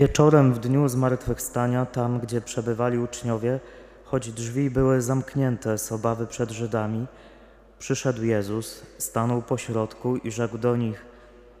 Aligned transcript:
Wieczorem 0.00 0.54
w 0.54 0.58
dniu 0.58 0.88
zmartwychwstania, 0.88 1.86
tam 1.86 2.20
gdzie 2.20 2.40
przebywali 2.40 2.98
uczniowie, 2.98 3.60
choć 4.04 4.32
drzwi 4.32 4.70
były 4.70 5.02
zamknięte 5.02 5.78
z 5.78 5.92
obawy 5.92 6.26
przed 6.26 6.50
Żydami, 6.50 7.06
przyszedł 7.78 8.22
Jezus, 8.22 8.82
stanął 8.98 9.42
pośrodku 9.42 10.16
i 10.16 10.30
rzekł 10.30 10.58
do 10.58 10.76
nich: 10.76 11.04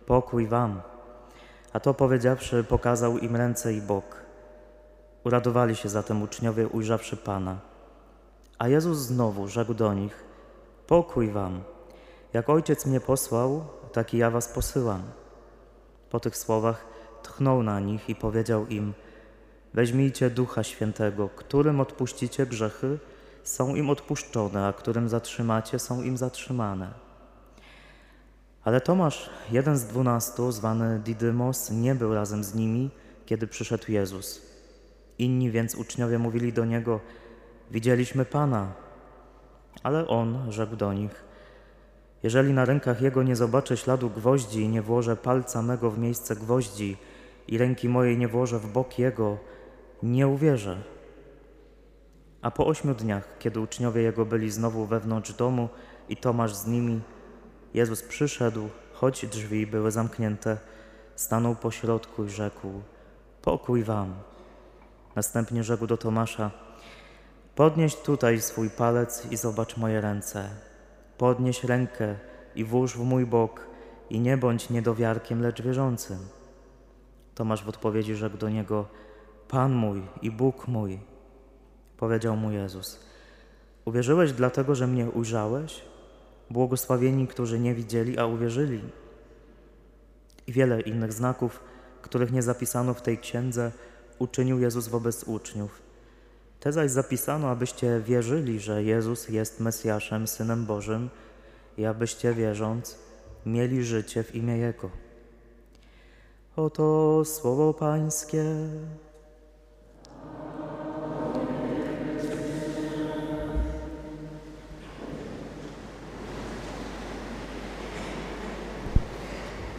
Pokój 0.06 0.46
wam. 0.46 0.80
A 1.72 1.80
to 1.80 1.94
powiedziawszy, 1.94 2.64
pokazał 2.64 3.18
im 3.18 3.36
ręce 3.36 3.74
i 3.74 3.80
bok. 3.80 4.16
Uradowali 5.24 5.76
się 5.76 5.88
zatem 5.88 6.22
uczniowie, 6.22 6.68
ujrzawszy 6.68 7.16
Pana. 7.16 7.58
A 8.58 8.68
Jezus 8.68 8.98
znowu 8.98 9.48
rzekł 9.48 9.74
do 9.74 9.94
nich: 9.94 10.24
Pokój 10.86 11.30
wam. 11.30 11.62
Jak 12.32 12.48
ojciec 12.48 12.86
mnie 12.86 13.00
posłał, 13.00 13.64
tak 13.92 14.14
i 14.14 14.18
ja 14.18 14.30
was 14.30 14.48
posyłam. 14.48 15.02
Po 16.10 16.20
tych 16.20 16.36
słowach 16.36 16.90
tchnął 17.22 17.62
na 17.62 17.80
nich 17.80 18.08
i 18.08 18.14
powiedział 18.14 18.66
im: 18.66 18.92
Weźmijcie 19.74 20.30
ducha 20.30 20.62
świętego, 20.62 21.28
którym 21.28 21.80
odpuścicie 21.80 22.46
grzechy, 22.46 22.98
są 23.44 23.74
im 23.74 23.90
odpuszczone, 23.90 24.66
a 24.66 24.72
którym 24.72 25.08
zatrzymacie, 25.08 25.78
są 25.78 26.02
im 26.02 26.16
zatrzymane. 26.16 26.90
Ale 28.64 28.80
Tomasz, 28.80 29.30
jeden 29.50 29.76
z 29.76 29.84
dwunastu, 29.84 30.52
zwany 30.52 30.98
Didymos, 30.98 31.70
nie 31.70 31.94
był 31.94 32.14
razem 32.14 32.44
z 32.44 32.54
nimi, 32.54 32.90
kiedy 33.26 33.46
przyszedł 33.46 33.92
Jezus. 33.92 34.42
Inni 35.18 35.50
więc 35.50 35.74
uczniowie 35.74 36.18
mówili 36.18 36.52
do 36.52 36.64
niego: 36.64 37.00
Widzieliśmy 37.70 38.24
Pana. 38.24 38.72
Ale 39.82 40.08
on 40.08 40.52
rzekł 40.52 40.76
do 40.76 40.92
nich: 40.92 41.24
Jeżeli 42.22 42.52
na 42.52 42.64
rękach 42.64 43.02
jego 43.02 43.22
nie 43.22 43.36
zobaczę 43.36 43.76
śladu 43.76 44.10
gwoździ 44.10 44.60
i 44.60 44.68
nie 44.68 44.82
włożę 44.82 45.16
palca 45.16 45.62
mego 45.62 45.90
w 45.90 45.98
miejsce 45.98 46.36
gwoździ 46.36 46.96
i 47.48 47.58
ręki 47.58 47.88
mojej 47.88 48.18
nie 48.18 48.28
włożę 48.28 48.58
w 48.58 48.72
bok 48.72 48.98
jego, 48.98 49.38
nie 50.02 50.28
uwierzę. 50.28 50.82
A 52.42 52.50
po 52.50 52.66
ośmiu 52.66 52.94
dniach, 52.94 53.38
kiedy 53.38 53.60
uczniowie 53.60 54.02
jego 54.02 54.26
byli 54.26 54.50
znowu 54.50 54.86
wewnątrz 54.86 55.32
domu 55.32 55.68
i 56.08 56.16
Tomasz 56.16 56.54
z 56.54 56.66
nimi, 56.66 57.00
Jezus 57.74 58.02
przyszedł, 58.02 58.68
choć 58.92 59.26
drzwi 59.26 59.66
były 59.66 59.90
zamknięte, 59.90 60.58
stanął 61.16 61.54
po 61.54 61.70
środku 61.70 62.24
i 62.24 62.30
rzekł: 62.30 62.68
Pokój 63.42 63.82
wam. 63.82 64.14
Następnie 65.16 65.64
rzekł 65.64 65.86
do 65.86 65.96
Tomasza: 65.96 66.50
Podnieś 67.54 67.96
tutaj 67.96 68.40
swój 68.40 68.70
palec 68.70 69.26
i 69.30 69.36
zobacz 69.36 69.76
moje 69.76 70.00
ręce. 70.00 70.50
Podnieś 71.18 71.64
rękę 71.64 72.14
i 72.54 72.64
włóż 72.64 72.96
w 72.96 73.04
mój 73.04 73.26
bok 73.26 73.66
i 74.10 74.20
nie 74.20 74.36
bądź 74.36 74.70
niedowiarkiem, 74.70 75.42
lecz 75.42 75.62
wierzącym. 75.62 76.18
Tomasz 77.40 77.64
w 77.64 77.68
odpowiedzi 77.68 78.14
rzekł 78.14 78.36
do 78.36 78.48
niego: 78.48 78.86
Pan 79.48 79.72
mój 79.72 80.02
i 80.22 80.30
Bóg 80.30 80.68
mój. 80.68 80.98
Powiedział 81.96 82.36
mu 82.36 82.50
Jezus: 82.50 83.00
Uwierzyłeś 83.84 84.32
dlatego, 84.32 84.74
że 84.74 84.86
mnie 84.86 85.10
ujrzałeś? 85.10 85.82
Błogosławieni, 86.50 87.26
którzy 87.26 87.60
nie 87.60 87.74
widzieli, 87.74 88.18
a 88.18 88.26
uwierzyli. 88.26 88.80
I 90.46 90.52
wiele 90.52 90.80
innych 90.80 91.12
znaków, 91.12 91.60
których 92.02 92.32
nie 92.32 92.42
zapisano 92.42 92.94
w 92.94 93.02
tej 93.02 93.18
księdze, 93.18 93.72
uczynił 94.18 94.58
Jezus 94.58 94.88
wobec 94.88 95.24
uczniów. 95.24 95.82
Te 96.60 96.72
zaś 96.72 96.90
zapisano, 96.90 97.48
abyście 97.48 98.00
wierzyli, 98.00 98.60
że 98.60 98.84
Jezus 98.84 99.28
jest 99.28 99.60
Mesjaszem, 99.60 100.26
Synem 100.26 100.66
Bożym 100.66 101.10
i 101.78 101.84
abyście 101.86 102.34
wierząc, 102.34 102.98
mieli 103.46 103.84
życie 103.84 104.22
w 104.22 104.34
imię 104.34 104.58
Jego. 104.58 105.09
Oto 106.56 107.22
słowo 107.24 107.74
Pańskie. 107.74 108.44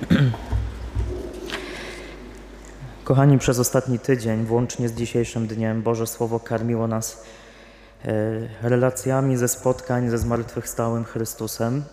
Kochani, 3.03 3.37
przez 3.37 3.59
ostatni 3.59 3.99
tydzień, 3.99 4.45
włącznie 4.45 4.89
z 4.89 4.93
dzisiejszym 4.93 5.47
dniem, 5.47 5.81
Boże 5.81 6.07
Słowo 6.07 6.39
karmiło 6.39 6.87
nas 6.87 7.23
e, 8.05 8.69
relacjami 8.69 9.37
ze 9.37 9.47
spotkań 9.47 10.09
ze 10.09 10.17
zmartwychwstałym 10.17 11.03
Chrystusem, 11.03 11.83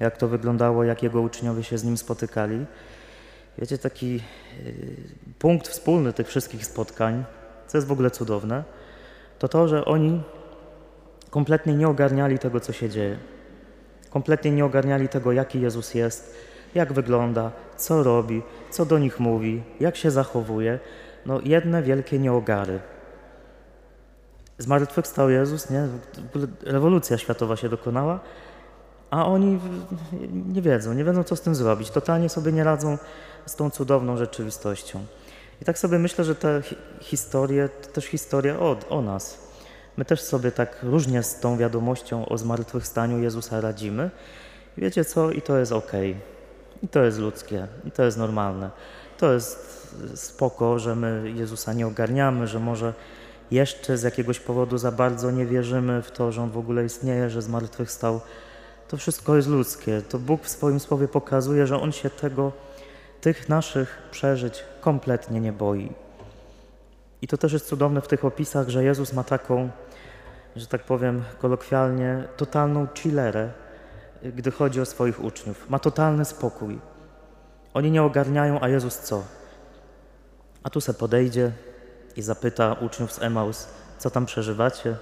jak 0.00 0.16
to 0.16 0.28
wyglądało, 0.28 0.84
jak 0.84 1.02
Jego 1.02 1.20
uczniowie 1.20 1.64
się 1.64 1.78
z 1.78 1.84
Nim 1.84 1.96
spotykali. 1.96 2.66
Wiecie, 3.58 3.78
taki 3.78 4.16
e, 4.16 4.20
punkt 5.38 5.68
wspólny 5.68 6.12
tych 6.12 6.28
wszystkich 6.28 6.66
spotkań, 6.66 7.24
co 7.66 7.78
jest 7.78 7.88
w 7.88 7.92
ogóle 7.92 8.10
cudowne, 8.10 8.64
to 9.38 9.48
to, 9.48 9.68
że 9.68 9.84
oni 9.84 10.22
kompletnie 11.30 11.74
nie 11.74 11.88
ogarniali 11.88 12.38
tego, 12.38 12.60
co 12.60 12.72
się 12.72 12.88
dzieje. 12.88 13.18
Kompletnie 14.10 14.50
nie 14.50 14.64
ogarniali 14.64 15.08
tego, 15.08 15.32
jaki 15.32 15.60
Jezus 15.60 15.94
jest, 15.94 16.34
jak 16.74 16.92
wygląda, 16.92 17.52
co 17.76 18.02
robi, 18.02 18.42
co 18.70 18.86
do 18.86 18.98
nich 18.98 19.20
mówi, 19.20 19.62
jak 19.80 19.96
się 19.96 20.10
zachowuje. 20.10 20.78
No 21.26 21.40
jedne 21.44 21.82
wielkie 21.82 22.18
nieogary. 22.18 22.80
Zmartwychwstał 24.58 25.30
Jezus, 25.30 25.70
nie? 25.70 25.88
Rewolucja 26.62 27.18
światowa 27.18 27.56
się 27.56 27.68
dokonała, 27.68 28.20
a 29.10 29.26
oni 29.26 29.58
nie 30.46 30.62
wiedzą, 30.62 30.94
nie 30.94 31.04
wiedzą 31.04 31.24
co 31.24 31.36
z 31.36 31.40
tym 31.40 31.54
zrobić. 31.54 31.90
Totalnie 31.90 32.28
sobie 32.28 32.52
nie 32.52 32.64
radzą 32.64 32.98
z 33.46 33.56
tą 33.56 33.70
cudowną 33.70 34.16
rzeczywistością. 34.16 35.04
I 35.62 35.64
tak 35.64 35.78
sobie 35.78 35.98
myślę, 35.98 36.24
że 36.24 36.34
te 36.34 36.62
historie 37.00 37.68
to 37.68 37.88
też 37.88 38.04
historia 38.04 38.58
o, 38.58 38.76
o 38.88 39.02
nas. 39.02 39.38
My 39.96 40.04
też 40.04 40.20
sobie 40.20 40.52
tak 40.52 40.78
różnie 40.82 41.22
z 41.22 41.40
tą 41.40 41.56
wiadomością 41.56 42.28
o 42.28 42.38
zmartwychwstaniu 42.38 43.18
Jezusa 43.18 43.60
radzimy. 43.60 44.10
I 44.76 44.80
wiecie 44.80 45.04
co? 45.04 45.30
I 45.30 45.42
to 45.42 45.58
jest. 45.58 45.72
Okay. 45.72 46.14
I 46.82 46.88
to 46.88 47.04
jest 47.04 47.18
ludzkie, 47.18 47.66
i 47.84 47.90
to 47.90 48.02
jest 48.02 48.18
normalne. 48.18 48.70
To 49.18 49.32
jest 49.32 49.78
spoko, 50.14 50.78
że 50.78 50.96
my 50.96 51.32
Jezusa 51.34 51.72
nie 51.72 51.86
ogarniamy, 51.86 52.46
że 52.46 52.60
może 52.60 52.94
jeszcze 53.50 53.98
z 53.98 54.02
jakiegoś 54.02 54.40
powodu 54.40 54.78
za 54.78 54.92
bardzo 54.92 55.30
nie 55.30 55.46
wierzymy 55.46 56.02
w 56.02 56.10
to, 56.10 56.32
że 56.32 56.42
On 56.42 56.50
w 56.50 56.58
ogóle 56.58 56.84
istnieje, 56.84 57.30
że 57.30 57.42
zmartwychwstał. 57.42 58.20
To 58.88 58.96
wszystko 58.96 59.36
jest 59.36 59.48
ludzkie. 59.48 60.02
To 60.02 60.18
Bóg 60.18 60.42
w 60.42 60.48
swoim 60.48 60.80
słowie 60.80 61.08
pokazuje, 61.08 61.66
że 61.66 61.80
On 61.80 61.92
się 61.92 62.10
tego, 62.10 62.52
tych 63.20 63.48
naszych 63.48 63.98
przeżyć 64.10 64.64
kompletnie 64.80 65.40
nie 65.40 65.52
boi. 65.52 65.92
I 67.22 67.28
to 67.28 67.36
też 67.38 67.52
jest 67.52 67.66
cudowne 67.66 68.00
w 68.00 68.08
tych 68.08 68.24
opisach, 68.24 68.68
że 68.68 68.84
Jezus 68.84 69.12
ma 69.12 69.24
taką, 69.24 69.70
że 70.56 70.66
tak 70.66 70.84
powiem 70.84 71.24
kolokwialnie, 71.38 72.24
totalną 72.36 72.86
chillerę, 72.94 73.50
gdy 74.22 74.50
chodzi 74.50 74.80
o 74.80 74.86
swoich 74.86 75.24
uczniów. 75.24 75.70
Ma 75.70 75.78
totalny 75.78 76.24
spokój. 76.24 76.78
Oni 77.74 77.90
nie 77.90 78.02
ogarniają, 78.02 78.60
a 78.60 78.68
Jezus 78.68 78.98
co? 78.98 79.24
A 80.62 80.70
tu 80.70 80.80
se 80.80 80.94
podejdzie 80.94 81.52
i 82.16 82.22
zapyta 82.22 82.72
uczniów 82.72 83.12
z 83.12 83.22
Emaus, 83.22 83.68
co 83.98 84.10
tam 84.10 84.26
przeżywacie? 84.26 84.96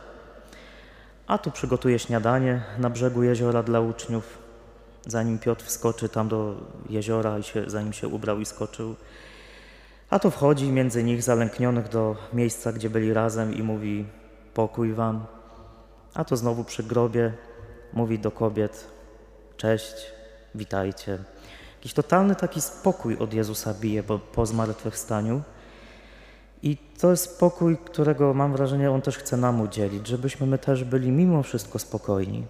A 1.27 1.39
tu 1.39 1.51
przygotuje 1.51 1.99
śniadanie 1.99 2.63
na 2.79 2.91
brzegu 2.91 3.23
jeziora 3.23 3.63
dla 3.63 3.81
uczniów, 3.81 4.39
zanim 5.07 5.39
Piotr 5.39 5.65
wskoczy 5.65 6.09
tam 6.09 6.29
do 6.29 6.55
jeziora 6.91 7.39
i 7.39 7.43
się, 7.43 7.65
zanim 7.67 7.93
się 7.93 8.09
ubrał 8.09 8.41
i 8.41 8.45
skoczył. 8.45 8.95
A 10.11 10.19
tu 10.19 10.31
wchodzi 10.31 10.73
między 10.73 11.05
nich 11.05 11.23
zalęknionych 11.23 11.89
do 11.89 12.17
miejsca, 12.33 12.73
gdzie 12.73 12.91
byli 12.91 13.13
razem 13.13 13.55
i 13.55 13.63
mówi 13.63 14.07
pokój 14.55 14.93
wam. 14.93 15.27
A 16.15 16.25
to 16.25 16.37
znowu 16.37 16.65
przy 16.65 16.83
grobie 16.83 17.33
mówi 17.93 18.19
do 18.19 18.31
kobiet 18.31 18.87
cześć, 19.57 19.95
witajcie. 20.55 21.19
Jakiś 21.77 21.93
totalny 21.93 22.35
taki 22.35 22.61
spokój 22.61 23.19
od 23.19 23.35
Jezusa 23.35 23.75
bije 23.75 24.03
po, 24.03 24.19
po 24.19 24.47
zmartwychwstaniu. 24.47 25.43
I 26.67 26.77
to 26.77 27.11
jest 27.11 27.25
spokój, 27.35 27.79
którego 27.79 28.35
mam 28.35 28.53
wrażenie, 28.53 28.91
On 28.91 29.03
też 29.03 29.19
chce 29.19 29.37
nam 29.37 29.61
udzielić, 29.61 30.07
żebyśmy 30.07 30.47
my 30.47 30.59
też 30.59 30.85
byli 30.85 31.11
mimo 31.11 31.43
wszystko 31.43 31.79
spokojni. 31.79 32.47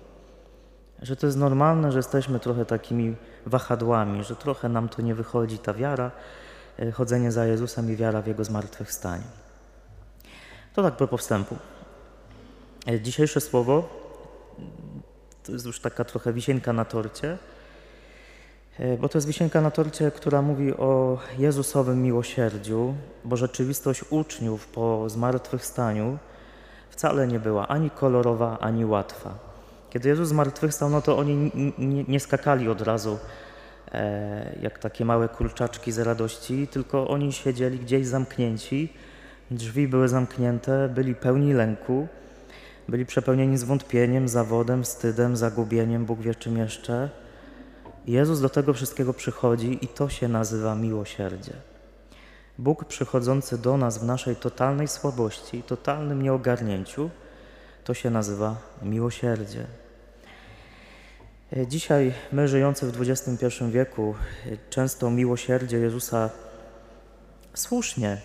Że 1.02 1.16
to 1.16 1.26
jest 1.26 1.38
normalne, 1.38 1.92
że 1.92 1.98
jesteśmy 1.98 2.40
trochę 2.40 2.64
takimi 2.64 3.16
wahadłami, 3.46 4.24
że 4.24 4.36
trochę 4.36 4.68
nam 4.68 4.88
to 4.88 5.02
nie 5.02 5.14
wychodzi, 5.14 5.58
ta 5.58 5.74
wiara, 5.74 6.10
e, 6.78 6.92
chodzenie 6.92 7.32
za 7.32 7.46
Jezusem 7.46 7.92
i 7.92 7.96
wiara 7.96 8.22
w 8.22 8.26
Jego 8.26 8.44
zmartwychwstanie. 8.44 9.24
To 10.74 10.82
tak 10.82 11.08
po 11.08 11.16
wstępu. 11.16 11.56
E, 12.86 13.00
dzisiejsze 13.00 13.40
słowo 13.40 13.88
to 15.42 15.52
jest 15.52 15.66
już 15.66 15.80
taka 15.80 16.04
trochę 16.04 16.32
wisienka 16.32 16.72
na 16.72 16.84
torcie, 16.84 17.38
bo 19.00 19.08
to 19.08 19.18
jest 19.18 19.26
wisienka 19.26 19.60
na 19.60 19.70
torcie, 19.70 20.10
która 20.10 20.42
mówi 20.42 20.72
o 20.72 21.18
Jezusowym 21.38 22.02
miłosierdziu, 22.02 22.94
bo 23.24 23.36
rzeczywistość 23.36 24.04
uczniów 24.10 24.68
po 24.68 25.08
zmartwychwstaniu 25.08 26.18
wcale 26.90 27.26
nie 27.26 27.40
była 27.40 27.68
ani 27.68 27.90
kolorowa, 27.90 28.58
ani 28.58 28.84
łatwa. 28.84 29.38
Kiedy 29.90 30.08
Jezus 30.08 30.28
zmartwychwstał, 30.28 30.90
no 30.90 31.02
to 31.02 31.18
oni 31.18 31.52
nie, 31.78 32.04
nie 32.04 32.20
skakali 32.20 32.68
od 32.68 32.80
razu 32.80 33.18
e, 33.92 34.56
jak 34.62 34.78
takie 34.78 35.04
małe 35.04 35.28
kurczaczki 35.28 35.92
z 35.92 35.98
radości, 35.98 36.68
tylko 36.68 37.08
oni 37.08 37.32
siedzieli 37.32 37.78
gdzieś 37.78 38.06
zamknięci, 38.06 38.92
drzwi 39.50 39.88
były 39.88 40.08
zamknięte, 40.08 40.88
byli 40.94 41.14
pełni 41.14 41.52
lęku, 41.52 42.08
byli 42.88 43.06
przepełnieni 43.06 43.58
zwątpieniem, 43.58 44.28
zawodem, 44.28 44.82
wstydem, 44.82 45.36
zagubieniem, 45.36 46.04
Bóg 46.04 46.20
wie 46.20 46.34
czym 46.34 46.58
jeszcze. 46.58 47.10
Jezus 48.06 48.40
do 48.40 48.48
tego 48.48 48.74
wszystkiego 48.74 49.14
przychodzi 49.14 49.78
i 49.84 49.88
to 49.88 50.08
się 50.08 50.28
nazywa 50.28 50.74
miłosierdzie. 50.74 51.52
Bóg 52.58 52.84
przychodzący 52.84 53.58
do 53.58 53.76
nas 53.76 53.98
w 53.98 54.04
naszej 54.04 54.36
totalnej 54.36 54.88
słabości, 54.88 55.62
totalnym 55.62 56.22
nieogarnięciu, 56.22 57.10
to 57.84 57.94
się 57.94 58.10
nazywa 58.10 58.56
miłosierdzie. 58.82 59.66
Dzisiaj 61.68 62.12
my 62.32 62.48
żyjący 62.48 62.92
w 62.92 63.00
XXI 63.00 63.46
wieku 63.70 64.14
często 64.70 65.10
miłosierdzie 65.10 65.78
Jezusa 65.78 66.30
słusznie 67.54 68.20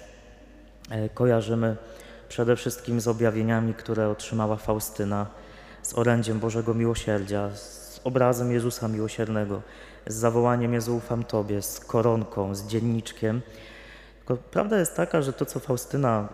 e, 0.89 1.09
kojarzymy 1.09 1.77
przede 2.29 2.55
wszystkim 2.55 3.01
z 3.01 3.07
objawieniami, 3.07 3.73
które 3.73 4.09
otrzymała 4.09 4.57
Faustyna, 4.57 5.27
z 5.81 5.97
orędziem 5.97 6.39
Bożego 6.39 6.73
Miłosierdzia, 6.73 7.49
z 7.55 7.80
obrazem 8.03 8.51
Jezusa 8.51 8.87
Miłosiernego, 8.87 9.61
z 10.07 10.15
zawołaniem 10.15 10.73
Jezu 10.73 10.95
ufam 10.97 11.23
Tobie, 11.23 11.61
z 11.61 11.79
koronką, 11.79 12.55
z 12.55 12.67
dzienniczkiem. 12.67 13.41
Tylko 14.17 14.37
prawda 14.51 14.79
jest 14.79 14.95
taka, 14.95 15.21
że 15.21 15.33
to, 15.33 15.45
co 15.45 15.59
Faustyna 15.59 16.27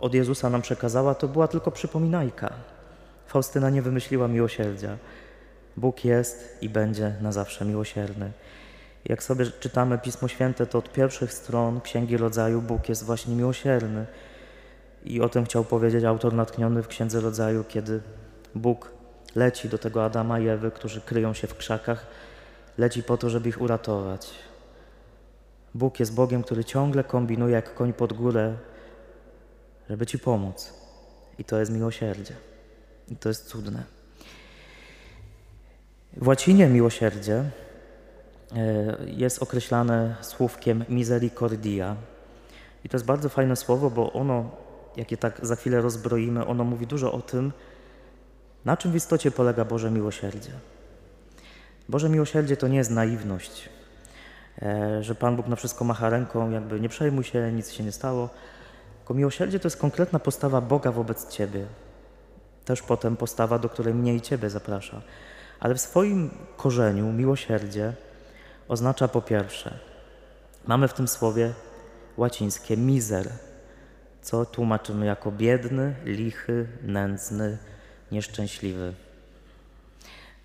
od 0.00 0.14
Jezusa 0.14 0.50
nam 0.50 0.62
przekazała, 0.62 1.14
to 1.14 1.28
była 1.28 1.48
tylko 1.48 1.70
przypominajka. 1.70 2.52
Faustyna 3.26 3.70
nie 3.70 3.82
wymyśliła 3.82 4.28
miłosierdzia. 4.28 4.96
Bóg 5.76 6.04
jest 6.04 6.58
i 6.62 6.68
będzie 6.68 7.14
na 7.20 7.32
zawsze 7.32 7.64
miłosierny. 7.64 8.32
Jak 9.04 9.22
sobie 9.22 9.46
czytamy 9.46 9.98
Pismo 9.98 10.28
Święte, 10.28 10.66
to 10.66 10.78
od 10.78 10.92
pierwszych 10.92 11.32
stron 11.32 11.80
Księgi 11.80 12.16
Rodzaju 12.16 12.62
Bóg 12.62 12.88
jest 12.88 13.04
właśnie 13.04 13.36
miłosierny. 13.36 14.06
I 15.04 15.20
o 15.20 15.28
tym 15.28 15.44
chciał 15.44 15.64
powiedzieć 15.64 16.04
autor 16.04 16.34
natchniony 16.34 16.82
w 16.82 16.88
Księdze 16.88 17.20
Rodzaju, 17.20 17.64
kiedy 17.68 18.00
Bóg 18.54 18.99
leci 19.34 19.68
do 19.68 19.78
tego 19.78 20.04
Adama 20.04 20.38
i 20.38 20.48
Ewy, 20.48 20.70
którzy 20.70 21.00
kryją 21.00 21.34
się 21.34 21.46
w 21.46 21.56
krzakach, 21.56 22.06
leci 22.78 23.02
po 23.02 23.16
to, 23.16 23.30
żeby 23.30 23.48
ich 23.48 23.60
uratować. 23.60 24.30
Bóg 25.74 26.00
jest 26.00 26.14
Bogiem, 26.14 26.42
który 26.42 26.64
ciągle 26.64 27.04
kombinuje 27.04 27.54
jak 27.54 27.74
koń 27.74 27.92
pod 27.92 28.12
górę, 28.12 28.54
żeby 29.90 30.06
Ci 30.06 30.18
pomóc. 30.18 30.74
I 31.38 31.44
to 31.44 31.58
jest 31.58 31.72
miłosierdzie. 31.72 32.34
I 33.08 33.16
to 33.16 33.28
jest 33.28 33.48
cudne. 33.48 33.82
W 36.16 36.28
łacinie 36.28 36.66
miłosierdzie 36.66 37.44
e, 38.56 38.96
jest 39.06 39.42
określane 39.42 40.16
słówkiem 40.20 40.84
misericordia. 40.88 41.96
I 42.84 42.88
to 42.88 42.96
jest 42.96 43.06
bardzo 43.06 43.28
fajne 43.28 43.56
słowo, 43.56 43.90
bo 43.90 44.12
ono, 44.12 44.50
jak 44.96 45.10
je 45.10 45.16
tak 45.16 45.46
za 45.46 45.56
chwilę 45.56 45.80
rozbroimy, 45.80 46.46
ono 46.46 46.64
mówi 46.64 46.86
dużo 46.86 47.12
o 47.12 47.22
tym, 47.22 47.52
na 48.64 48.76
czym 48.76 48.92
w 48.92 48.96
istocie 48.96 49.30
polega 49.30 49.64
Boże 49.64 49.90
miłosierdzie. 49.90 50.50
Boże 51.88 52.08
miłosierdzie 52.08 52.56
to 52.56 52.68
nie 52.68 52.78
jest 52.78 52.90
naiwność, 52.90 53.68
e, 54.62 55.02
że 55.02 55.14
Pan 55.14 55.36
Bóg 55.36 55.46
na 55.46 55.56
wszystko 55.56 55.84
macha 55.84 56.10
ręką, 56.10 56.50
jakby 56.50 56.80
nie 56.80 56.88
przejmuj 56.88 57.24
się, 57.24 57.52
nic 57.52 57.70
się 57.70 57.84
nie 57.84 57.92
stało. 57.92 58.28
Tylko 58.98 59.14
miłosierdzie 59.14 59.60
to 59.60 59.66
jest 59.66 59.76
konkretna 59.76 60.18
postawa 60.18 60.60
Boga 60.60 60.92
wobec 60.92 61.28
Ciebie. 61.28 61.66
Też 62.64 62.82
potem 62.82 63.16
postawa, 63.16 63.58
do 63.58 63.68
której 63.68 63.94
mnie 63.94 64.14
i 64.14 64.20
Ciebie 64.20 64.50
zaprasza. 64.50 65.02
Ale 65.60 65.74
w 65.74 65.80
swoim 65.80 66.30
korzeniu 66.56 67.12
miłosierdzie 67.12 67.92
oznacza 68.68 69.08
po 69.08 69.22
pierwsze, 69.22 69.78
mamy 70.66 70.88
w 70.88 70.92
tym 70.92 71.08
słowie 71.08 71.52
łacińskie 72.16 72.76
miser, 72.76 73.28
co 74.22 74.44
tłumaczymy 74.44 75.06
jako 75.06 75.32
biedny, 75.32 75.94
lichy, 76.04 76.66
nędzny, 76.82 77.58
nieszczęśliwy. 78.12 78.94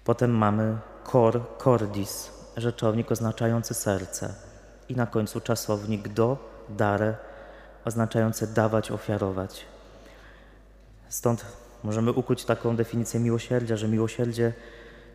Potem 0.03 0.31
mamy 0.31 0.77
cor, 1.03 1.41
cordis, 1.57 2.31
rzeczownik 2.57 3.11
oznaczający 3.11 3.73
serce. 3.73 4.33
I 4.89 4.95
na 4.95 5.05
końcu 5.05 5.41
czasownik 5.41 6.07
do, 6.07 6.37
dare, 6.69 7.15
oznaczający 7.85 8.53
dawać, 8.53 8.91
ofiarować. 8.91 9.65
Stąd 11.09 11.45
możemy 11.83 12.11
ukuć 12.11 12.45
taką 12.45 12.75
definicję 12.75 13.19
miłosierdzia, 13.19 13.75
że 13.75 13.87
miłosierdzie 13.87 14.53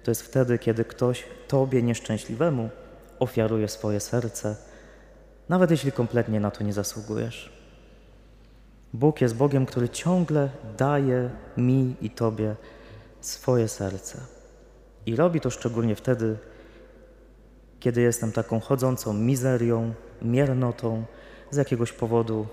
to 0.05 0.11
jest 0.11 0.23
wtedy, 0.23 0.59
kiedy 0.59 0.85
ktoś 0.85 1.25
Tobie 1.49 1.83
nieszczęśliwemu 1.83 2.71
ofiaruje 3.19 3.69
swoje 3.69 4.01
serce, 4.01 4.57
nawet 5.49 5.71
jeśli 5.71 5.93
kompletnie 5.93 6.41
na 6.41 6.51
to 6.51 6.65
nie 6.65 6.73
zasługujesz. 6.73 7.60
Bóg 8.95 9.21
jest 9.21 9.37
Bogiem, 9.37 9.67
który 9.67 9.89
ciągle 9.89 10.49
daje 10.79 11.31
mi 11.57 11.97
i 12.01 12.11
Tobie 12.11 12.57
swoje 13.21 13.69
serce. 13.69 14.19
I 15.07 15.17
robi 15.17 15.41
to 15.41 15.51
szczególnie 15.51 15.97
wtedy, 15.97 16.39
kiedy 17.81 18.01
jestem 18.01 18.33
taką 18.33 18.61
chodzącą 18.61 19.13
mizerią, 19.13 19.93
miernotą, 20.23 21.05
z 21.51 21.57
jakiegoś 21.57 21.93
powodu 21.93 22.47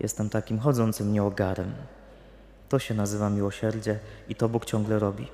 jestem 0.00 0.30
takim 0.30 0.58
chodzącym 0.58 1.12
nieogarem. 1.12 1.72
To 2.68 2.78
się 2.78 2.94
nazywa 2.94 3.30
miłosierdzie 3.30 3.98
i 4.28 4.34
to 4.34 4.48
Bóg 4.48 4.64
ciągle 4.64 4.98
robi. 4.98 5.26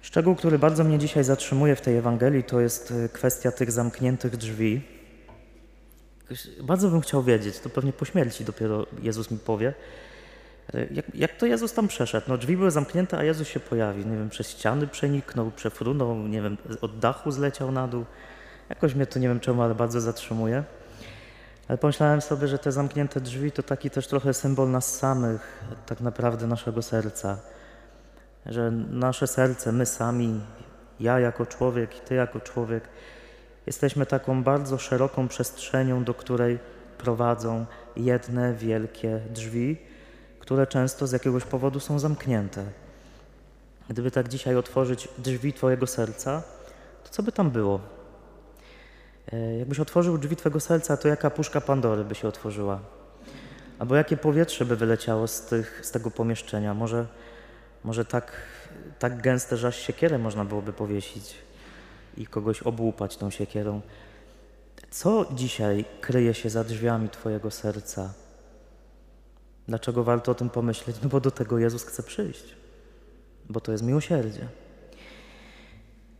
Szczegół, 0.00 0.34
który 0.34 0.58
bardzo 0.58 0.84
mnie 0.84 0.98
dzisiaj 0.98 1.24
zatrzymuje 1.24 1.76
w 1.76 1.80
tej 1.80 1.96
Ewangelii, 1.96 2.44
to 2.44 2.60
jest 2.60 2.90
y, 2.90 3.08
kwestia 3.08 3.52
tych 3.52 3.72
zamkniętych 3.72 4.36
drzwi. 4.36 4.82
Bardzo 6.62 6.88
bym 6.88 7.00
chciał 7.00 7.22
wiedzieć, 7.22 7.58
to 7.58 7.68
pewnie 7.68 7.92
po 7.92 8.04
śmierci 8.04 8.44
dopiero 8.44 8.86
Jezus 9.02 9.30
mi 9.30 9.38
powie, 9.38 9.74
y, 10.74 10.88
jak, 10.90 11.14
jak 11.14 11.36
to 11.36 11.46
Jezus 11.46 11.72
tam 11.72 11.88
przeszedł? 11.88 12.26
No 12.28 12.38
drzwi 12.38 12.56
były 12.56 12.70
zamknięte, 12.70 13.18
a 13.18 13.24
Jezus 13.24 13.48
się 13.48 13.60
pojawił. 13.60 14.08
Nie 14.08 14.16
wiem, 14.16 14.28
przez 14.28 14.50
ściany 14.50 14.86
przeniknął, 14.86 15.50
przefrunął, 15.50 16.16
nie 16.16 16.42
wiem, 16.42 16.56
od 16.80 16.98
dachu 16.98 17.30
zleciał 17.30 17.72
na 17.72 17.88
dół. 17.88 18.04
Jakoś 18.68 18.94
mnie 18.94 19.06
to 19.06 19.18
nie 19.18 19.28
wiem 19.28 19.40
czemu, 19.40 19.62
ale 19.62 19.74
bardzo 19.74 20.00
zatrzymuje. 20.00 20.64
Ale 21.68 21.78
pomyślałem 21.78 22.20
sobie, 22.20 22.48
że 22.48 22.58
te 22.58 22.72
zamknięte 22.72 23.20
drzwi 23.20 23.52
to 23.52 23.62
taki 23.62 23.90
też 23.90 24.06
trochę 24.06 24.34
symbol 24.34 24.70
nas 24.70 24.96
samych, 24.96 25.64
tak 25.86 26.00
naprawdę 26.00 26.46
naszego 26.46 26.82
serca 26.82 27.38
że 28.46 28.70
nasze 28.90 29.26
serce, 29.26 29.72
my 29.72 29.86
sami, 29.86 30.40
ja 31.00 31.20
jako 31.20 31.46
człowiek 31.46 31.96
i 31.96 32.00
ty 32.00 32.14
jako 32.14 32.40
człowiek, 32.40 32.88
jesteśmy 33.66 34.06
taką 34.06 34.42
bardzo 34.42 34.78
szeroką 34.78 35.28
przestrzenią, 35.28 36.04
do 36.04 36.14
której 36.14 36.58
prowadzą 36.98 37.66
jedne 37.96 38.54
wielkie 38.54 39.20
drzwi, 39.30 39.76
które 40.40 40.66
często 40.66 41.06
z 41.06 41.12
jakiegoś 41.12 41.44
powodu 41.44 41.80
są 41.80 41.98
zamknięte. 41.98 42.64
Gdyby 43.88 44.10
tak 44.10 44.28
dzisiaj 44.28 44.56
otworzyć 44.56 45.08
drzwi 45.18 45.52
Twojego 45.52 45.86
serca, 45.86 46.42
to 47.04 47.10
co 47.10 47.22
by 47.22 47.32
tam 47.32 47.50
było? 47.50 47.80
E, 49.32 49.58
jakbyś 49.58 49.80
otworzył 49.80 50.18
drzwi 50.18 50.36
Twojego 50.36 50.60
serca, 50.60 50.96
to 50.96 51.08
jaka 51.08 51.30
puszka 51.30 51.60
Pandory 51.60 52.04
by 52.04 52.14
się 52.14 52.28
otworzyła? 52.28 52.80
Albo 53.78 53.96
jakie 53.96 54.16
powietrze 54.16 54.64
by 54.64 54.76
wyleciało 54.76 55.28
z, 55.28 55.40
tych, 55.40 55.80
z 55.82 55.90
tego 55.90 56.10
pomieszczenia? 56.10 56.74
Może 56.74 57.06
może 57.86 58.04
tak, 58.04 58.32
tak 58.98 59.22
gęste, 59.22 59.56
że 59.56 59.68
aż 59.68 59.76
siekierę 59.76 60.18
można 60.18 60.44
byłoby 60.44 60.72
powiesić 60.72 61.34
i 62.16 62.26
kogoś 62.26 62.62
obłupać 62.62 63.16
tą 63.16 63.30
siekierą. 63.30 63.80
Co 64.90 65.26
dzisiaj 65.34 65.84
kryje 66.00 66.34
się 66.34 66.50
za 66.50 66.64
drzwiami 66.64 67.08
Twojego 67.08 67.50
serca? 67.50 68.12
Dlaczego 69.68 70.04
warto 70.04 70.32
o 70.32 70.34
tym 70.34 70.50
pomyśleć? 70.50 70.96
No 71.02 71.08
bo 71.08 71.20
do 71.20 71.30
tego 71.30 71.58
Jezus 71.58 71.84
chce 71.84 72.02
przyjść, 72.02 72.56
bo 73.48 73.60
to 73.60 73.72
jest 73.72 73.84
miłosierdzie. 73.84 74.48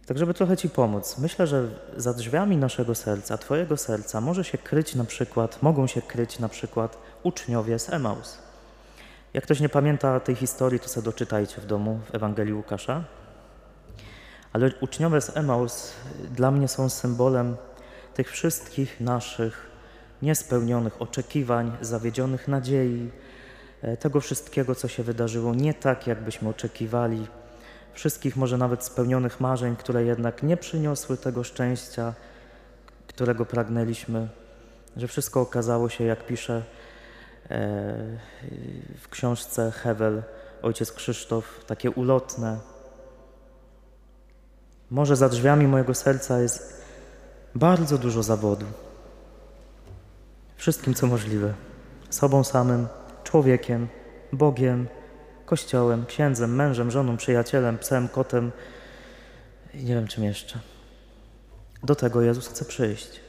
Tak, 0.06 0.18
żeby 0.18 0.34
trochę 0.34 0.56
Ci 0.56 0.70
pomóc, 0.70 1.18
myślę, 1.18 1.46
że 1.46 1.68
za 1.96 2.14
drzwiami 2.14 2.56
naszego 2.56 2.94
serca, 2.94 3.38
Twojego 3.38 3.76
serca, 3.76 4.20
może 4.20 4.44
się 4.44 4.58
kryć 4.58 4.94
na 4.94 5.04
przykład, 5.04 5.62
mogą 5.62 5.86
się 5.86 6.02
kryć 6.02 6.38
na 6.38 6.48
przykład 6.48 6.98
uczniowie 7.22 7.78
z 7.78 7.92
Emaus. 7.92 8.38
Jak 9.34 9.44
ktoś 9.44 9.60
nie 9.60 9.68
pamięta 9.68 10.20
tej 10.20 10.34
historii, 10.34 10.80
to 10.80 10.88
sobie 10.88 11.04
doczytajcie 11.04 11.60
w 11.60 11.66
domu 11.66 12.00
w 12.10 12.14
Ewangelii 12.14 12.54
Łukasza. 12.54 13.04
Ale 14.52 14.70
uczniowie 14.80 15.20
z 15.20 15.36
Emaus 15.36 15.92
dla 16.30 16.50
mnie 16.50 16.68
są 16.68 16.88
symbolem 16.88 17.56
tych 18.14 18.30
wszystkich 18.30 19.00
naszych 19.00 19.66
niespełnionych 20.22 21.02
oczekiwań, 21.02 21.72
zawiedzionych 21.80 22.48
nadziei, 22.48 23.10
e, 23.82 23.96
tego 23.96 24.20
wszystkiego, 24.20 24.74
co 24.74 24.88
się 24.88 25.02
wydarzyło 25.02 25.54
nie 25.54 25.74
tak, 25.74 26.06
jakbyśmy 26.06 26.48
oczekiwali, 26.48 27.26
wszystkich 27.92 28.36
może 28.36 28.58
nawet 28.58 28.84
spełnionych 28.84 29.40
marzeń, 29.40 29.76
które 29.76 30.04
jednak 30.04 30.42
nie 30.42 30.56
przyniosły 30.56 31.16
tego 31.16 31.44
szczęścia, 31.44 32.14
którego 33.06 33.46
pragnęliśmy, 33.46 34.28
że 34.96 35.08
wszystko 35.08 35.40
okazało 35.40 35.88
się, 35.88 36.04
jak 36.04 36.26
pisze 36.26 36.62
E, 37.50 38.18
w 38.98 39.08
książce 39.08 39.70
Hewel 39.70 40.22
ojciec 40.62 40.92
Krzysztof, 40.92 41.64
takie 41.66 41.90
ulotne. 41.90 42.58
Może 44.90 45.16
za 45.16 45.28
drzwiami 45.28 45.66
mojego 45.66 45.94
serca 45.94 46.40
jest 46.40 46.82
bardzo 47.54 47.98
dużo 47.98 48.22
zawodu. 48.22 48.66
Wszystkim, 50.56 50.94
co 50.94 51.06
możliwe. 51.06 51.54
Sobą 52.10 52.44
samym, 52.44 52.86
człowiekiem, 53.24 53.88
Bogiem, 54.32 54.86
Kościołem, 55.46 56.06
księdzem, 56.06 56.54
mężem, 56.54 56.90
żoną, 56.90 57.16
przyjacielem, 57.16 57.78
psem, 57.78 58.08
kotem 58.08 58.52
i 59.74 59.84
nie 59.84 59.94
wiem 59.94 60.06
czym 60.06 60.24
jeszcze. 60.24 60.58
Do 61.82 61.94
tego 61.94 62.22
Jezus 62.22 62.48
chce 62.48 62.64
przyjść. 62.64 63.20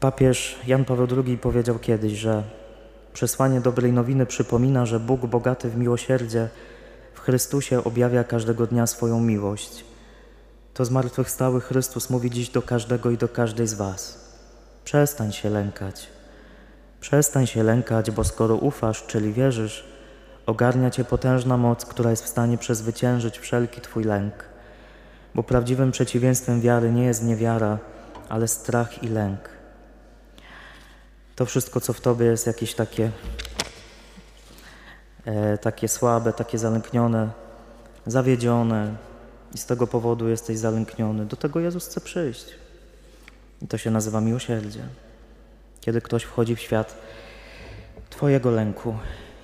Papież 0.00 0.58
Jan 0.66 0.84
Paweł 0.84 1.06
II 1.26 1.38
powiedział 1.38 1.78
kiedyś, 1.78 2.12
że 2.12 2.42
przesłanie 3.12 3.60
dobrej 3.60 3.92
nowiny 3.92 4.26
przypomina, 4.26 4.86
że 4.86 5.00
Bóg 5.00 5.26
bogaty 5.26 5.70
w 5.70 5.76
miłosierdzie 5.76 6.48
Chrystusie 7.26 7.84
objawia 7.84 8.24
każdego 8.24 8.66
dnia 8.66 8.86
swoją 8.86 9.20
miłość. 9.20 9.84
To 10.74 10.84
zmartwychwstały 10.84 11.60
Chrystus 11.60 12.10
mówi 12.10 12.30
dziś 12.30 12.48
do 12.48 12.62
każdego 12.62 13.10
i 13.10 13.18
do 13.18 13.28
każdej 13.28 13.66
z 13.66 13.74
Was. 13.74 14.30
Przestań 14.84 15.32
się 15.32 15.50
lękać. 15.50 16.06
Przestań 17.00 17.46
się 17.46 17.62
lękać, 17.62 18.10
bo 18.10 18.24
skoro 18.24 18.54
ufasz, 18.56 19.06
czyli 19.06 19.32
wierzysz, 19.32 19.84
ogarnia 20.46 20.90
Cię 20.90 21.04
potężna 21.04 21.56
moc, 21.56 21.84
która 21.84 22.10
jest 22.10 22.24
w 22.24 22.28
stanie 22.28 22.58
przezwyciężyć 22.58 23.38
wszelki 23.38 23.80
Twój 23.80 24.04
lęk. 24.04 24.34
Bo 25.34 25.42
prawdziwym 25.42 25.92
przeciwieństwem 25.92 26.60
wiary 26.60 26.92
nie 26.92 27.04
jest 27.04 27.24
niewiara, 27.24 27.78
ale 28.28 28.48
strach 28.48 29.02
i 29.02 29.08
lęk. 29.08 29.48
To 31.36 31.46
wszystko, 31.46 31.80
co 31.80 31.92
w 31.92 32.00
Tobie 32.00 32.26
jest 32.26 32.46
jakieś 32.46 32.74
takie, 32.74 33.10
takie 35.60 35.88
słabe, 35.88 36.32
takie 36.32 36.58
zalęknione, 36.58 37.30
zawiedzione 38.06 38.94
i 39.54 39.58
z 39.58 39.66
tego 39.66 39.86
powodu 39.86 40.28
jesteś 40.28 40.58
zalękniony, 40.58 41.26
do 41.26 41.36
tego 41.36 41.60
Jezus 41.60 41.86
chce 41.86 42.00
przyjść. 42.00 42.46
I 43.62 43.66
to 43.68 43.78
się 43.78 43.90
nazywa 43.90 44.20
miłosierdzie. 44.20 44.80
Kiedy 45.80 46.00
ktoś 46.00 46.22
wchodzi 46.22 46.56
w 46.56 46.60
świat 46.60 46.94
Twojego 48.10 48.50
lęku 48.50 48.94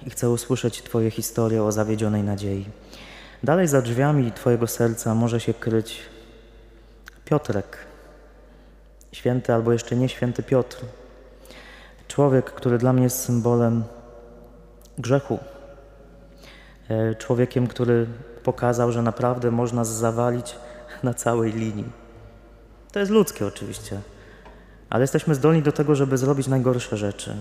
i 0.07 0.11
chce 0.11 0.31
usłyszeć 0.31 0.83
Twoje 0.83 1.11
historie 1.11 1.62
o 1.62 1.73
zawiedzionej 1.73 2.23
nadziei. 2.23 2.67
Dalej 3.43 3.69
za 3.69 3.83
drzwiami 3.83 4.33
Twojego 4.33 4.67
serca 4.67 5.15
może 5.15 5.41
się 5.41 5.55
kryć 5.55 6.01
Piotrek, 7.25 7.79
święty 9.12 9.55
albo 9.55 9.73
jeszcze 9.73 9.97
nie 9.97 10.09
święty 10.09 10.43
Piotr. 10.43 10.77
Człowiek, 12.09 12.45
który 12.45 12.79
dla 12.79 12.93
mnie 12.93 13.03
jest 13.03 13.25
symbolem 13.25 13.85
grzechu. 14.99 15.39
E, 16.93 17.15
człowiekiem, 17.15 17.67
który 17.67 18.07
pokazał, 18.43 18.93
że 18.93 19.03
naprawdę 19.03 19.51
można 19.51 19.85
zawalić 19.85 20.57
na 21.03 21.15
całej 21.15 21.53
linii. 21.53 21.93
To 22.93 22.99
jest 22.99 23.13
ludzkie 23.13 23.47
oczywiście, 23.47 24.01
ale 24.91 25.03
jesteśmy 25.03 25.35
zdolni 25.35 25.63
do 25.63 25.73
tego, 25.73 25.95
żeby 25.95 26.19
zrobić 26.19 26.47
najgorsze 26.47 26.97
rzeczy. 26.97 27.37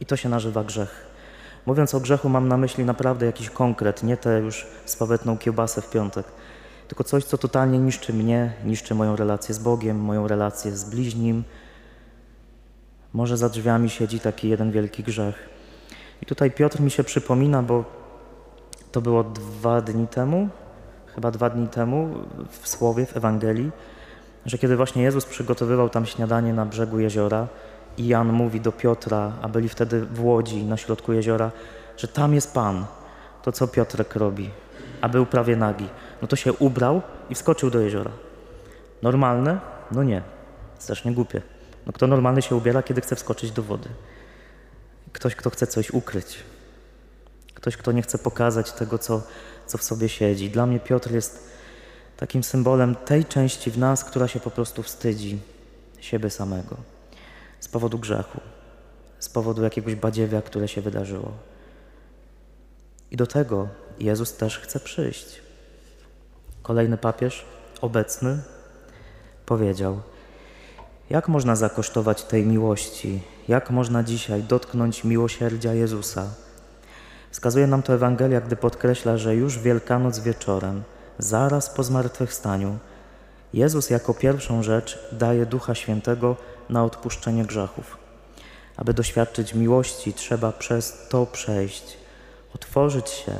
I 0.00 0.06
to 0.06 0.16
się 0.16 0.28
nazywa 0.28 0.64
grzech. 0.64 1.06
Mówiąc 1.66 1.94
o 1.94 2.00
grzechu, 2.00 2.28
mam 2.28 2.48
na 2.48 2.56
myśli 2.56 2.84
naprawdę 2.84 3.26
jakiś 3.26 3.50
konkret, 3.50 4.02
nie 4.02 4.16
tę 4.16 4.38
już 4.40 4.66
swawetną 4.84 5.38
kiełbasę 5.38 5.80
w 5.82 5.90
piątek, 5.90 6.26
tylko 6.88 7.04
coś, 7.04 7.24
co 7.24 7.38
totalnie 7.38 7.78
niszczy 7.78 8.12
mnie, 8.12 8.52
niszczy 8.64 8.94
moją 8.94 9.16
relację 9.16 9.54
z 9.54 9.58
Bogiem, 9.58 10.00
moją 10.00 10.28
relację 10.28 10.76
z 10.76 10.84
bliźnim. 10.84 11.44
Może 13.12 13.36
za 13.36 13.48
drzwiami 13.48 13.90
siedzi 13.90 14.20
taki 14.20 14.48
jeden 14.48 14.70
wielki 14.70 15.02
grzech. 15.02 15.48
I 16.22 16.26
tutaj 16.26 16.50
Piotr 16.50 16.80
mi 16.80 16.90
się 16.90 17.04
przypomina, 17.04 17.62
bo 17.62 17.97
to 18.92 19.00
było 19.00 19.24
dwa 19.24 19.80
dni 19.80 20.06
temu, 20.06 20.48
chyba 21.14 21.30
dwa 21.30 21.50
dni 21.50 21.68
temu 21.68 22.14
w 22.50 22.68
Słowie, 22.68 23.06
w 23.06 23.16
Ewangelii, 23.16 23.70
że 24.46 24.58
kiedy 24.58 24.76
właśnie 24.76 25.02
Jezus 25.02 25.24
przygotowywał 25.24 25.88
tam 25.88 26.06
śniadanie 26.06 26.52
na 26.52 26.66
brzegu 26.66 26.98
jeziora 26.98 27.46
i 27.96 28.06
Jan 28.06 28.32
mówi 28.32 28.60
do 28.60 28.72
Piotra, 28.72 29.32
a 29.42 29.48
byli 29.48 29.68
wtedy 29.68 30.00
w 30.00 30.24
łodzi 30.24 30.64
na 30.64 30.76
środku 30.76 31.12
jeziora, 31.12 31.50
że 31.96 32.08
tam 32.08 32.34
jest 32.34 32.54
Pan, 32.54 32.86
to 33.42 33.52
co 33.52 33.68
Piotrek 33.68 34.16
robi, 34.16 34.50
a 35.00 35.08
był 35.08 35.26
prawie 35.26 35.56
nagi, 35.56 35.88
no 36.22 36.28
to 36.28 36.36
się 36.36 36.52
ubrał 36.52 37.02
i 37.30 37.34
wskoczył 37.34 37.70
do 37.70 37.80
jeziora. 37.80 38.10
Normalne? 39.02 39.60
No 39.92 40.02
nie, 40.02 40.22
strasznie 40.78 41.12
głupie. 41.12 41.42
No 41.86 41.92
kto 41.92 42.06
normalny 42.06 42.42
się 42.42 42.56
ubiera, 42.56 42.82
kiedy 42.82 43.00
chce 43.00 43.16
wskoczyć 43.16 43.50
do 43.50 43.62
wody? 43.62 43.88
Ktoś, 45.12 45.34
kto 45.34 45.50
chce 45.50 45.66
coś 45.66 45.90
ukryć. 45.90 46.38
Ktoś, 47.58 47.76
kto 47.76 47.92
nie 47.92 48.02
chce 48.02 48.18
pokazać 48.18 48.72
tego, 48.72 48.98
co, 48.98 49.22
co 49.66 49.78
w 49.78 49.82
sobie 49.82 50.08
siedzi. 50.08 50.50
Dla 50.50 50.66
mnie 50.66 50.80
Piotr 50.80 51.12
jest 51.12 51.48
takim 52.16 52.42
symbolem 52.42 52.94
tej 52.94 53.24
części 53.24 53.70
w 53.70 53.78
nas, 53.78 54.04
która 54.04 54.28
się 54.28 54.40
po 54.40 54.50
prostu 54.50 54.82
wstydzi 54.82 55.38
siebie 56.00 56.30
samego 56.30 56.76
z 57.60 57.68
powodu 57.68 57.98
grzechu, 57.98 58.40
z 59.18 59.28
powodu 59.28 59.62
jakiegoś 59.62 59.94
badziewia, 59.94 60.42
które 60.42 60.68
się 60.68 60.80
wydarzyło. 60.80 61.32
I 63.10 63.16
do 63.16 63.26
tego 63.26 63.68
Jezus 63.98 64.36
też 64.36 64.58
chce 64.58 64.80
przyjść. 64.80 65.42
Kolejny 66.62 66.98
papież, 66.98 67.44
obecny, 67.80 68.42
powiedział: 69.46 70.00
Jak 71.10 71.28
można 71.28 71.56
zakosztować 71.56 72.22
tej 72.22 72.46
miłości? 72.46 73.22
Jak 73.48 73.70
można 73.70 74.02
dzisiaj 74.02 74.42
dotknąć 74.42 75.04
miłosierdzia 75.04 75.74
Jezusa? 75.74 76.30
Wskazuje 77.30 77.66
nam 77.66 77.82
to 77.82 77.94
Ewangelia, 77.94 78.40
gdy 78.40 78.56
podkreśla, 78.56 79.16
że 79.16 79.36
już 79.36 79.58
Wielkanoc 79.58 80.18
wieczorem, 80.18 80.82
zaraz 81.18 81.70
po 81.70 81.84
zmartwychwstaniu, 81.84 82.78
Jezus 83.52 83.90
jako 83.90 84.14
pierwszą 84.14 84.62
rzecz 84.62 84.98
daje 85.12 85.46
Ducha 85.46 85.74
Świętego 85.74 86.36
na 86.70 86.84
odpuszczenie 86.84 87.44
grzechów. 87.44 87.96
Aby 88.76 88.94
doświadczyć 88.94 89.54
miłości, 89.54 90.12
trzeba 90.12 90.52
przez 90.52 91.08
to 91.08 91.26
przejść, 91.26 91.96
otworzyć 92.54 93.10
się 93.10 93.32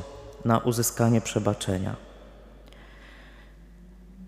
na 0.45 0.57
uzyskanie 0.57 1.21
przebaczenia. 1.21 1.95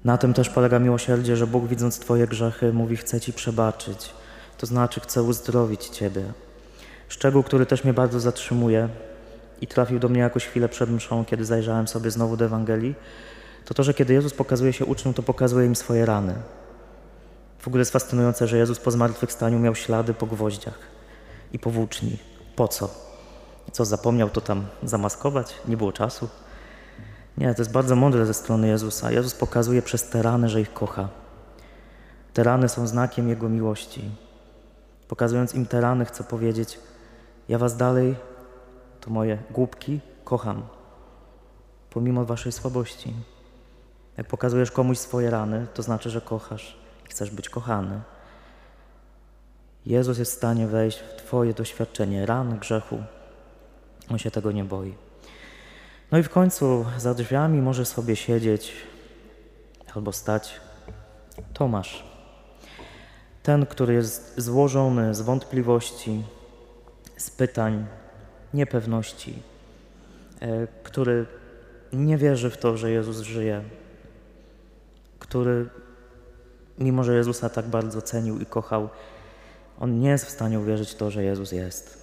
Na 0.03 0.17
tym 0.17 0.33
też 0.33 0.49
polega 0.49 0.79
miłosierdzie, 0.79 1.35
że 1.35 1.47
Bóg 1.47 1.67
widząc 1.67 1.99
Twoje 1.99 2.27
grzechy 2.27 2.73
mówi 2.73 2.97
chce 2.97 3.21
Ci 3.21 3.33
przebaczyć, 3.33 4.09
to 4.57 4.65
znaczy 4.65 4.99
chce 4.99 5.23
uzdrowić 5.23 5.85
Ciebie. 5.87 6.23
Szczegół, 7.07 7.43
który 7.43 7.65
też 7.65 7.83
mnie 7.83 7.93
bardzo 7.93 8.19
zatrzymuje 8.19 8.89
i 9.61 9.67
trafił 9.67 9.99
do 9.99 10.09
mnie 10.09 10.19
jakoś 10.19 10.45
chwilę 10.45 10.69
przed 10.69 10.89
mszą, 10.89 11.25
kiedy 11.25 11.45
zajrzałem 11.45 11.87
sobie 11.87 12.11
znowu 12.11 12.37
do 12.37 12.45
Ewangelii, 12.45 12.95
to 13.65 13.73
to, 13.73 13.83
że 13.83 13.93
kiedy 13.93 14.13
Jezus 14.13 14.33
pokazuje 14.33 14.73
się 14.73 14.85
uczniom, 14.85 15.13
to 15.13 15.23
pokazuje 15.23 15.65
im 15.65 15.75
swoje 15.75 16.05
rany. 16.05 16.33
W 17.59 17.67
ogóle 17.67 17.81
jest 17.81 17.91
fascynujące, 17.91 18.47
że 18.47 18.57
Jezus 18.57 18.79
po 18.79 18.91
zmartwychwstaniu 18.91 19.59
miał 19.59 19.75
ślady 19.75 20.13
po 20.13 20.25
gwoździach 20.25 20.79
i 21.53 21.59
po 21.59 21.69
włóczni. 21.69 22.17
Po 22.55 22.67
co? 22.67 22.89
Co, 23.71 23.85
zapomniał 23.85 24.29
to 24.29 24.41
tam 24.41 24.65
zamaskować? 24.83 25.55
Nie 25.67 25.77
było 25.77 25.91
czasu? 25.91 26.29
Nie, 27.37 27.55
to 27.55 27.61
jest 27.61 27.71
bardzo 27.71 27.95
mądre 27.95 28.25
ze 28.25 28.33
strony 28.33 28.67
Jezusa. 28.67 29.11
Jezus 29.11 29.33
pokazuje 29.33 29.81
przez 29.81 30.09
te 30.09 30.21
rany, 30.21 30.49
że 30.49 30.61
ich 30.61 30.73
kocha. 30.73 31.09
Te 32.33 32.43
rany 32.43 32.69
są 32.69 32.87
znakiem 32.87 33.29
Jego 33.29 33.49
miłości. 33.49 34.11
Pokazując 35.07 35.55
im 35.55 35.65
te 35.65 35.81
rany, 35.81 36.05
chcę 36.05 36.23
powiedzieć: 36.23 36.79
Ja 37.49 37.57
Was 37.57 37.77
dalej, 37.77 38.15
to 39.01 39.09
moje 39.09 39.37
głupki, 39.51 39.99
kocham, 40.23 40.63
pomimo 41.89 42.25
Waszej 42.25 42.51
słabości. 42.51 43.13
Jak 44.17 44.27
pokazujesz 44.27 44.71
komuś 44.71 44.97
swoje 44.97 45.29
rany, 45.29 45.67
to 45.73 45.83
znaczy, 45.83 46.09
że 46.09 46.21
kochasz 46.21 46.77
i 47.05 47.09
chcesz 47.09 47.31
być 47.31 47.49
kochany. 47.49 48.01
Jezus 49.85 50.17
jest 50.17 50.31
w 50.31 50.37
stanie 50.37 50.67
wejść 50.67 50.99
w 50.99 51.15
Twoje 51.15 51.53
doświadczenie 51.53 52.25
ran, 52.25 52.59
grzechu. 52.59 53.03
On 54.09 54.17
się 54.17 54.31
tego 54.31 54.51
nie 54.51 54.63
boi. 54.63 54.93
No 56.11 56.17
i 56.17 56.23
w 56.23 56.29
końcu 56.29 56.85
za 56.97 57.13
drzwiami 57.13 57.61
może 57.61 57.85
sobie 57.85 58.15
siedzieć 58.15 58.73
albo 59.95 60.11
stać 60.11 60.61
Tomasz. 61.53 62.03
Ten, 63.43 63.65
który 63.65 63.93
jest 63.93 64.33
złożony 64.37 65.15
z 65.15 65.21
wątpliwości, 65.21 66.23
z 67.17 67.29
pytań, 67.29 67.85
niepewności, 68.53 69.43
e, 70.39 70.67
który 70.83 71.25
nie 71.93 72.17
wierzy 72.17 72.49
w 72.49 72.57
to, 72.57 72.77
że 72.77 72.91
Jezus 72.91 73.19
żyje, 73.19 73.63
który, 75.19 75.69
mimo 76.79 77.03
że 77.03 77.15
Jezusa 77.15 77.49
tak 77.49 77.67
bardzo 77.67 78.01
cenił 78.01 78.39
i 78.39 78.45
kochał, 78.45 78.89
on 79.79 79.99
nie 79.99 80.09
jest 80.09 80.25
w 80.25 80.29
stanie 80.29 80.59
uwierzyć 80.59 80.91
w 80.91 80.95
to, 80.95 81.11
że 81.11 81.23
Jezus 81.23 81.51
jest. 81.51 82.01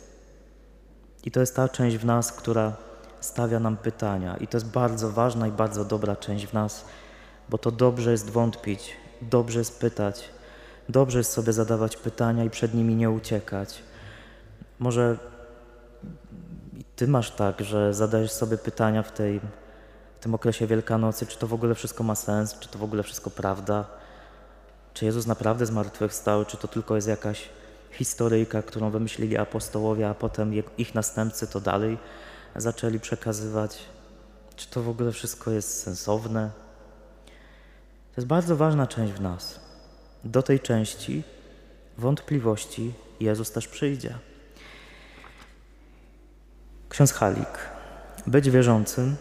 I 1.25 1.31
to 1.31 1.40
jest 1.40 1.57
ta 1.57 1.69
część 1.69 1.97
w 1.97 2.05
nas, 2.05 2.33
która 2.33 2.76
stawia 3.21 3.61
nam 3.61 3.76
pytania. 3.76 4.37
I 4.37 4.47
to 4.47 4.57
jest 4.57 4.71
bardzo 4.71 5.11
ważna 5.11 5.47
i 5.47 5.50
bardzo 5.50 5.85
dobra 5.85 6.17
część 6.17 6.47
w 6.47 6.52
nas, 6.52 6.85
bo 7.49 7.59
to 7.59 7.71
dobrze 7.71 8.11
jest 8.11 8.31
wątpić, 8.31 8.97
dobrze 9.23 9.59
jest 9.59 9.81
pytać, 9.81 10.28
dobrze 10.88 11.19
jest 11.19 11.33
sobie 11.33 11.52
zadawać 11.52 11.97
pytania 11.97 12.45
i 12.45 12.50
przed 12.50 12.75
nimi 12.75 12.95
nie 12.95 13.11
uciekać. 13.11 13.83
Może 14.78 15.19
ty 16.97 17.09
masz 17.09 17.31
tak, 17.31 17.61
że 17.61 17.95
zadajesz 17.95 18.33
sobie 18.33 18.59
pytania 18.59 19.02
w 19.02 19.12
tej 19.12 19.40
w 20.19 20.21
tym 20.21 20.35
okresie 20.35 20.67
Wielkanocy, 20.67 21.26
czy 21.26 21.38
to 21.38 21.47
w 21.47 21.55
ogóle 21.55 21.75
wszystko 21.75 22.05
ma 22.05 22.14
sens, 22.14 22.59
czy 22.59 22.69
to 22.69 22.78
w 22.78 22.83
ogóle 22.83 23.02
wszystko 23.02 23.31
prawda, 23.31 23.85
czy 24.95 25.05
Jezus 25.05 25.26
naprawdę 25.26 25.67
zmartwychwstał, 25.67 26.45
czy 26.45 26.57
to 26.57 26.69
tylko 26.69 26.95
jest 26.95 27.09
jakaś 27.09 27.49
historyjka, 27.90 28.62
którą 28.62 28.90
wymyślili 28.90 29.37
apostołowie, 29.37 30.09
a 30.09 30.14
potem 30.14 30.52
ich 30.78 30.95
następcy 30.95 31.47
to 31.47 31.61
dalej 31.61 31.99
zaczęli 32.57 33.00
przekazywać, 33.00 33.78
czy 34.57 34.71
to 34.71 34.83
w 34.83 34.88
ogóle 34.88 35.12
wszystko 35.12 35.50
jest 35.50 35.83
sensowne. 35.83 36.50
To 38.14 38.21
jest 38.21 38.28
bardzo 38.28 38.57
ważna 38.57 38.87
część 38.87 39.12
w 39.12 39.21
nas. 39.21 39.61
Do 40.25 40.43
tej 40.43 40.61
części 40.61 41.23
wątpliwości 41.99 42.95
Jezus 43.21 43.52
też 43.52 43.69
przyjdzie. 43.69 44.14
Ksiądz 46.99 47.12
Halik. 47.12 47.59
Być 48.26 48.50
wierzącym 48.50 49.17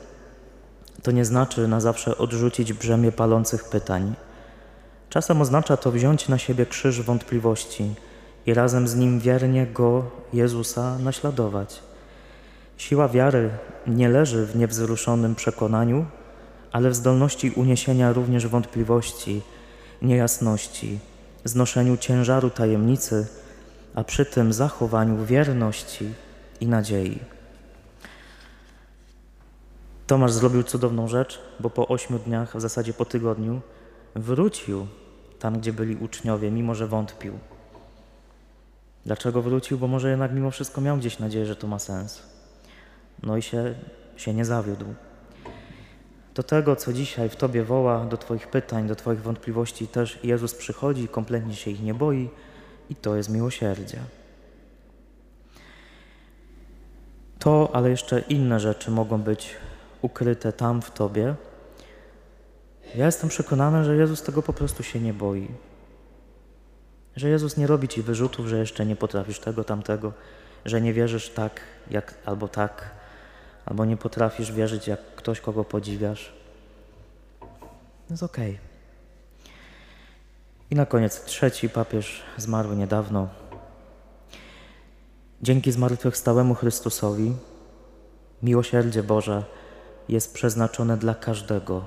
to 1.03 1.12
nie 1.12 1.25
znaczy 1.25 1.67
na 1.67 1.79
zawsze 1.79 2.17
odrzucić 2.17 2.74
brzemię 2.74 3.12
palących 3.12 3.63
pytań. 3.63 4.13
Czasem 5.10 5.41
oznacza 5.41 5.77
to 5.77 5.91
wziąć 5.91 6.29
na 6.29 6.38
siebie 6.38 6.65
krzyż 6.65 7.01
wątpliwości 7.01 7.96
i 8.46 8.53
razem 8.53 8.88
z 8.88 8.96
nim 8.96 9.19
wiernie 9.19 9.67
Go, 9.67 10.12
Jezusa, 10.34 10.98
naśladować. 11.00 11.79
Siła 12.77 13.07
wiary 13.07 13.50
nie 13.88 14.10
leży 14.10 14.46
w 14.46 14.55
niewzruszonym 14.55 15.36
przekonaniu, 15.36 16.05
ale 16.72 16.89
w 16.89 16.96
zdolności 16.96 17.51
uniesienia 17.51 18.13
również 18.13 18.48
wątpliwości, 18.48 19.41
niejasności, 20.01 21.00
znoszeniu 21.43 21.98
ciężaru 21.98 22.50
tajemnicy, 22.50 23.27
a 23.96 24.03
przy 24.03 24.25
tym 24.25 24.53
zachowaniu 24.53 25.25
wierności 25.25 26.13
i 26.62 26.67
nadziei. 26.67 27.37
Tomasz 30.08 30.32
zrobił 30.32 30.64
cudowną 30.64 31.08
rzecz, 31.08 31.40
bo 31.60 31.70
po 31.70 31.88
ośmiu 31.88 32.20
dniach, 32.20 32.58
w 32.58 32.62
zasadzie 32.62 32.94
po 32.94 33.06
tygodniu, 33.06 33.62
wrócił 34.16 34.88
tam, 35.40 35.60
gdzie 35.60 35.74
byli 35.74 35.96
uczniowie, 35.96 36.52
mimo 36.52 36.76
że 36.76 36.88
wątpił. 36.88 37.34
Dlaczego 39.06 39.42
wrócił? 39.42 39.78
Bo 39.78 39.88
może 39.88 40.10
jednak 40.10 40.34
mimo 40.34 40.52
wszystko 40.52 40.82
miał 40.82 40.98
gdzieś 40.98 41.20
nadzieję, 41.20 41.46
że 41.46 41.56
to 41.56 41.68
ma 41.68 41.80
sens. 41.80 42.24
No 43.24 43.38
i 43.38 43.42
się, 43.42 43.76
się 44.18 44.34
nie 44.34 44.46
zawiódł. 44.46 44.86
Do 46.36 46.44
tego, 46.44 46.76
co 46.76 46.94
dzisiaj 46.94 47.30
w 47.30 47.36
Tobie 47.36 47.64
woła, 47.64 48.06
do 48.06 48.18
Twoich 48.18 48.48
pytań, 48.48 48.88
do 48.88 48.96
Twoich 48.96 49.22
wątpliwości, 49.22 49.88
też 49.88 50.20
Jezus 50.24 50.56
przychodzi, 50.56 51.08
kompletnie 51.08 51.56
się 51.56 51.72
ich 51.72 51.84
nie 51.84 51.94
boi 51.94 52.30
i 52.90 52.96
to 52.96 53.16
jest 53.16 53.30
miłosierdzie. 53.30 54.00
To, 57.40 57.70
ale 57.74 57.90
jeszcze 57.90 58.20
inne 58.20 58.60
rzeczy 58.60 58.92
mogą 58.92 59.22
być 59.22 59.56
ukryte 60.08 60.54
tam 60.54 60.82
w 60.82 60.92
Tobie. 60.92 61.36
Ja 62.96 63.06
jestem 63.06 63.30
przekonany, 63.30 63.84
że 63.84 63.96
Jezus 63.96 64.22
tego 64.22 64.42
po 64.42 64.54
prostu 64.54 64.84
się 64.84 65.00
nie 65.00 65.14
boi. 65.14 65.48
Że 67.16 67.30
Jezus 67.30 67.58
nie 67.58 67.68
robi 67.68 67.88
Ci 67.88 68.02
wyrzutów, 68.02 68.48
że 68.48 68.58
jeszcze 68.58 68.86
nie 68.86 68.96
potrafisz 68.96 69.40
tego, 69.40 69.64
tamtego, 69.64 70.14
że 70.66 70.82
nie 70.82 70.94
wierzysz 70.94 71.30
tak, 71.30 71.62
jak 71.92 72.14
albo 72.26 72.48
tak, 72.48 72.90
albo 73.66 73.86
nie 73.86 73.98
potrafisz 73.98 74.52
wierzyć 74.52 74.88
jak 74.88 75.00
ktoś, 75.16 75.42
kogo 75.42 75.64
podziwiasz. 75.64 76.34
Jest 78.10 78.24
okej. 78.24 78.60
I 80.72 80.76
na 80.76 80.86
koniec 80.86 81.24
trzeci 81.24 81.70
papież 81.70 82.24
zmarły 82.38 82.76
niedawno. 82.76 83.28
Dzięki 85.42 85.72
zmartwychwstałemu 85.72 86.56
Chrystusowi 86.56 87.36
miłosierdzie 88.44 89.04
Boże 89.04 89.44
jest 90.10 90.34
przeznaczone 90.34 90.98
dla 90.98 91.16
każdego 91.16 91.86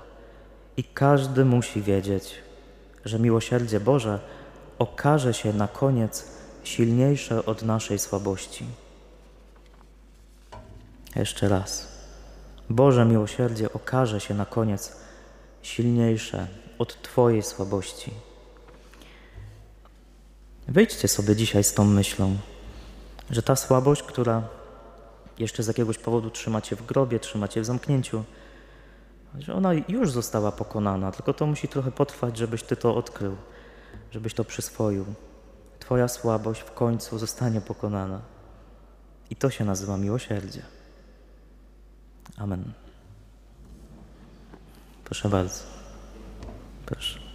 i 0.76 0.84
każdy 0.84 1.44
musi 1.44 1.82
wiedzieć, 1.82 2.34
że 3.04 3.18
miłosierdzie 3.18 3.80
Boże 3.80 4.20
okaże 4.78 5.34
się 5.34 5.52
na 5.52 5.68
koniec 5.68 6.24
silniejsze 6.64 7.46
od 7.46 7.62
naszej 7.62 7.98
słabości. 7.98 8.66
Jeszcze 11.16 11.48
raz. 11.48 11.88
Boże 12.70 13.04
miłosierdzie 13.04 13.72
okaże 13.72 14.20
się 14.20 14.34
na 14.34 14.46
koniec 14.46 14.96
silniejsze 15.62 16.46
od 16.78 17.02
Twojej 17.02 17.42
słabości. 17.42 18.10
Wyjdźcie 20.68 21.08
sobie 21.08 21.36
dzisiaj 21.36 21.64
z 21.64 21.74
tą 21.74 21.84
myślą, 21.84 22.36
że 23.30 23.42
ta 23.42 23.56
słabość, 23.56 24.02
która 24.02 24.42
jeszcze 25.40 25.62
z 25.62 25.66
jakiegoś 25.66 25.98
powodu 25.98 26.30
trzyma 26.30 26.60
Cię 26.60 26.76
w 26.76 26.86
grobie, 26.86 27.18
trzyma 27.18 27.48
Cię 27.48 27.60
w 27.60 27.64
zamknięciu, 27.64 28.24
że 29.38 29.54
ona 29.54 29.70
już 29.88 30.10
została 30.10 30.52
pokonana, 30.52 31.12
tylko 31.12 31.32
to 31.32 31.46
musi 31.46 31.68
trochę 31.68 31.92
potrwać, 31.92 32.36
żebyś 32.36 32.62
Ty 32.62 32.76
to 32.76 32.94
odkrył, 32.94 33.36
żebyś 34.10 34.34
to 34.34 34.44
przyswoił. 34.44 35.04
Twoja 35.78 36.08
słabość 36.08 36.60
w 36.60 36.72
końcu 36.72 37.18
zostanie 37.18 37.60
pokonana. 37.60 38.20
I 39.30 39.36
to 39.36 39.50
się 39.50 39.64
nazywa 39.64 39.96
miłosierdzie. 39.96 40.62
Amen. 42.36 42.72
Proszę 45.04 45.28
bardzo. 45.28 45.62
Proszę. 46.86 47.29